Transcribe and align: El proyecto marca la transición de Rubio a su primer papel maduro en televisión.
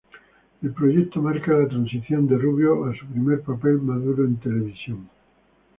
El 0.63 0.71
proyecto 0.73 1.21
marca 1.21 1.53
la 1.55 1.67
transición 1.67 2.25
de 2.25 2.35
Rubio 2.35 2.85
a 2.85 2.95
su 2.97 3.05
primer 3.05 3.43
papel 3.43 3.83
maduro 3.83 4.25
en 4.25 4.37
televisión. 4.37 5.07